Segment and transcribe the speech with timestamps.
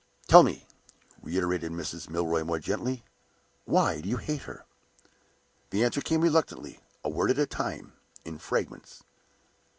[0.27, 0.65] "Tell me,"
[1.21, 2.09] reiterated Mrs.
[2.09, 3.03] Milroy, more gently,
[3.65, 4.65] "why do you hate her?"
[5.69, 7.93] The answer came reluctantly, a word at a time,
[8.25, 9.03] in fragments.